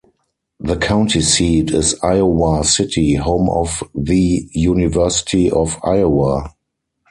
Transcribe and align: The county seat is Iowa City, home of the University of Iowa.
The 0.59 0.77
county 0.77 1.21
seat 1.21 1.69
is 1.69 1.95
Iowa 2.01 2.63
City, 2.63 3.13
home 3.17 3.51
of 3.51 3.83
the 3.93 4.49
University 4.51 5.51
of 5.51 5.77
Iowa. 5.83 6.55